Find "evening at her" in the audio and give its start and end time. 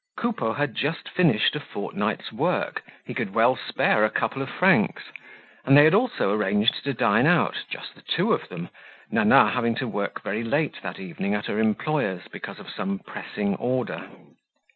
10.99-11.59